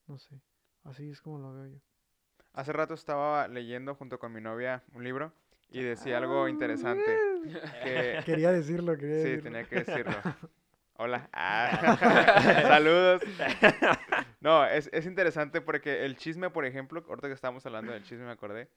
[0.08, 0.42] No sé,
[0.84, 1.80] así es como lo veo yo.
[2.54, 5.32] Hace rato estaba leyendo junto con mi novia un libro
[5.70, 7.18] y decía algo interesante.
[7.84, 9.44] Que, Quería decirlo, quería sí, decirlo.
[9.44, 10.14] tenía que decirlo.
[10.98, 11.30] Hola.
[11.34, 13.22] Ah, saludos.
[14.40, 18.26] No, es, es interesante porque el chisme, por ejemplo, ahorita que estábamos hablando del chisme
[18.26, 18.70] me acordé.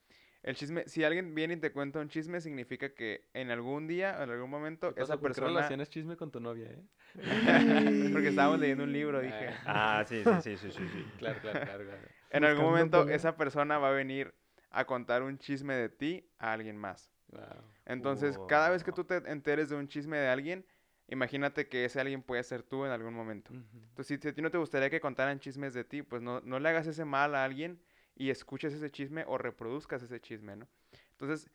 [0.48, 4.22] El chisme, si alguien viene y te cuenta un chisme, significa que en algún día,
[4.22, 5.48] en algún momento, esa ¿Por qué persona...
[5.48, 6.82] relacionas chisme con tu novia, eh?
[7.16, 7.20] Es
[8.12, 9.50] porque estábamos leyendo un libro, dije.
[9.66, 10.88] Ah, sí, sí, sí, sí, sí.
[10.88, 11.04] sí.
[11.18, 12.08] Claro, claro, claro, claro.
[12.30, 14.32] En algún momento esa persona va a venir
[14.70, 17.12] a contar un chisme de ti a alguien más.
[17.26, 17.42] Wow.
[17.84, 20.64] Entonces, cada vez que tú te enteres de un chisme de alguien,
[21.08, 23.52] imagínate que ese alguien puede ser tú en algún momento.
[23.52, 26.40] Entonces, si si a ti no te gustaría que contaran chismes de ti, pues no,
[26.40, 27.82] no le hagas ese mal a alguien
[28.18, 30.68] y escuches ese chisme o reproduzcas ese chisme, ¿no?
[31.12, 31.48] Entonces,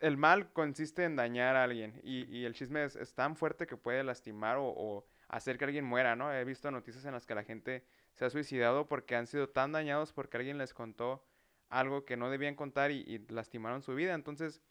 [0.00, 4.02] el mal consiste en dañar a alguien y, el chisme es, tan fuerte que puede
[4.04, 6.32] lastimar o, hacer que alguien muera, ¿no?
[6.32, 9.72] He visto noticias en las que la gente se ha suicidado porque han sido tan
[9.72, 11.24] dañados porque alguien les contó
[11.68, 14.14] algo que no debían contar y, y lastimaron su vida.
[14.14, 14.62] Entonces,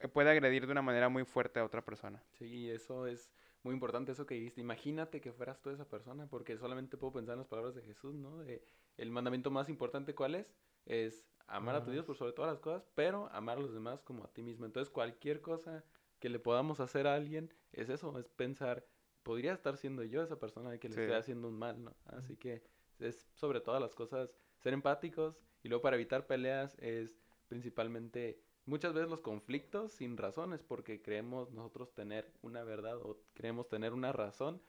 [0.00, 2.22] eh, puede agredir de una manera muy fuerte a otra persona.
[2.38, 3.30] Sí, eso es
[3.66, 4.60] muy importante, eso que dijiste.
[4.60, 8.14] Imagínate que fueras tú esa persona, porque solamente puedo pensar en las palabras de Jesús,
[8.14, 8.38] ¿no?
[8.38, 8.64] De,
[8.96, 10.54] el mandamiento más importante, ¿cuál es?
[10.86, 14.02] Es amar a tu Dios por sobre todas las cosas, pero amar a los demás
[14.02, 14.64] como a ti mismo.
[14.66, 15.84] Entonces, cualquier cosa
[16.20, 18.86] que le podamos hacer a alguien es eso, es pensar,
[19.22, 21.00] podría estar siendo yo esa persona que le Sí.
[21.02, 21.96] esté haciendo un mal, ¿no?
[22.04, 22.62] Así que
[23.00, 28.92] es sobre todas las cosas ser empáticos y luego para evitar peleas es principalmente muchas
[28.92, 34.12] veces los conflictos sin razones porque creemos nosotros tener una verdad o creemos tener una
[34.12, 34.60] razón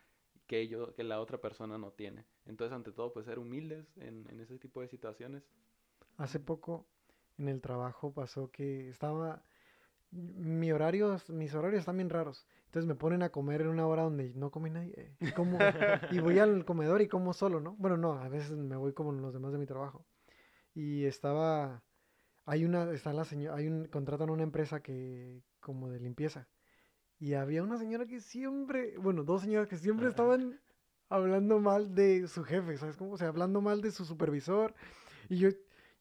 [0.45, 2.25] que ello, que la otra persona no tiene.
[2.45, 5.43] Entonces, ante todo, pues ser humildes en, en ese tipo de situaciones.
[6.15, 6.87] Hace poco
[7.37, 9.43] en el trabajo pasó que estaba
[10.11, 12.47] mi horario, mis horarios están bien raros.
[12.65, 15.15] Entonces me ponen a comer en una hora donde no come nadie.
[15.19, 15.57] Y, como,
[16.11, 17.75] y voy al comedor y como solo, ¿no?
[17.77, 20.05] Bueno, no, a veces me voy como los demás de mi trabajo.
[20.73, 21.83] Y estaba,
[22.47, 26.47] hay una, está la señora, hay un, contratan una empresa que, como de limpieza.
[27.19, 30.57] Y había una señora que siempre, bueno, dos señoras que siempre estaban
[31.09, 33.11] hablando mal de su jefe, ¿sabes cómo?
[33.11, 34.73] O sea, hablando mal de su supervisor.
[35.27, 35.49] Y yo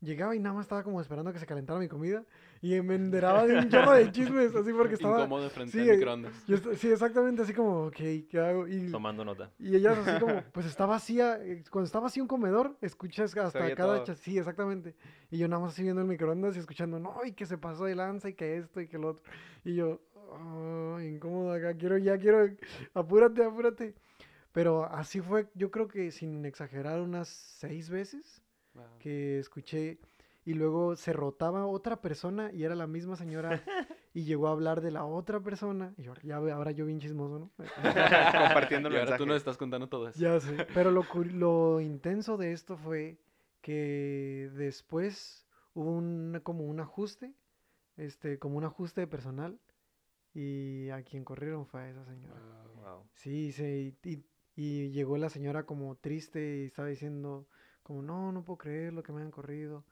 [0.01, 2.25] llegaba y nada más estaba como esperando a que se calentara mi comida.
[2.63, 5.19] Y me enteraba de un chorro de chismes, así porque estaba...
[5.21, 6.47] Incómodo frente sí, al microondas.
[6.47, 7.97] yo sí, exactamente, así como, ok,
[8.29, 8.67] ¿qué hago?
[8.67, 9.51] Y, Tomando nota.
[9.59, 13.75] y ellas así como, pues está vacía, eh, cuando está vacío un comedor, escuchas hasta
[13.75, 14.05] cada...
[14.05, 14.15] todo.
[14.17, 14.95] Sí, exactamente.
[15.31, 17.85] Y yo nada más así viendo el microondas y escuchando, no, y que se pasó
[17.85, 19.23] de lanza y que esto y que lo otro.
[19.65, 22.49] Y yo, "Oh, incómodo acá, quiero, ya quiero,
[22.95, 23.95] apúrate, apúrate.
[24.53, 28.43] Pero así fue, yo creo que sin exagerar, unas seis veces
[28.75, 28.85] Wow.
[28.99, 29.99] que escuché
[30.47, 33.61] y luego se rotaba otra persona y era la misma señora
[34.15, 37.39] y llegó a hablar de la otra persona y yo, ya ahora yo bien chismoso,
[37.39, 37.51] ¿no?
[38.39, 39.19] Compartiendo el Y ahora mensaje.
[39.19, 40.19] tú nos estás contando todo eso.
[40.21, 40.67] ya sé.
[40.73, 43.19] Pero lo, curi- lo intenso de esto fue
[43.61, 47.35] que después hubo un, como un ajuste,
[47.97, 49.59] este, como un ajuste de personal
[50.35, 52.41] y a quien corrieron fue a esa señora.
[52.75, 52.83] Wow.
[52.83, 53.05] Wow.
[53.15, 57.47] Sí, sí, y, y llegó la señora como triste y estaba diciendo
[57.83, 59.85] como, no, no puedo creer lo que me han corrido.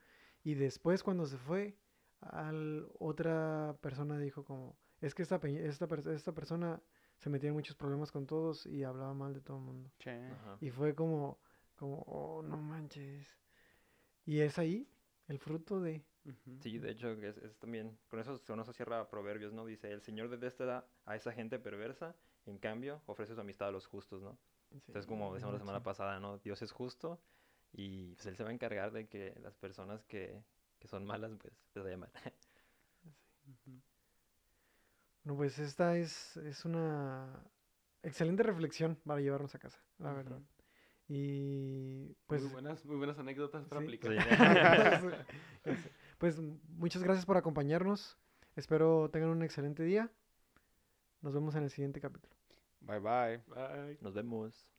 [0.45, 1.77] Y después cuando se fue,
[2.21, 6.83] al, otra persona dijo como, es que esta, esta, esta persona
[7.17, 9.91] se metía en muchos problemas con todos y hablaba mal de todo el mundo.
[10.61, 11.39] Y fue como,
[11.77, 13.27] como, oh, no manches.
[14.27, 14.87] Y es ahí
[15.29, 16.05] el fruto de...
[16.61, 19.67] Sí, de hecho, que es, es también, con eso, con eso cierra Proverbios, ¿no?
[19.67, 23.87] Dice, el Señor detesta a esa gente perversa, en cambio, ofrece su amistad a los
[23.87, 24.39] justos, ¿no?
[24.71, 26.39] Entonces, como decíamos la semana pasada, ¿no?
[26.39, 27.21] Dios es justo
[27.77, 30.43] y pues, Él se va a encargar de que las personas que,
[30.79, 32.11] que son malas, pues, les vaya mal.
[33.47, 33.81] Ujú.
[35.25, 37.43] No, pues esta es, es una
[38.03, 40.41] excelente reflexión para llevarnos a casa, la verdad.
[41.09, 42.43] Y pues...
[42.43, 43.87] muy buenas, muy buenas anécdotas para Sí.
[43.87, 44.13] aplicar.
[45.03, 45.25] Sé.
[46.19, 48.17] pues muchas gracias por acompañarnos.
[48.55, 50.11] Espero tengan un excelente día.
[51.21, 52.35] Nos vemos en el siguiente capítulo.
[52.81, 53.39] Bye bye.
[53.49, 53.99] Bye.
[54.01, 54.74] Nos vemos.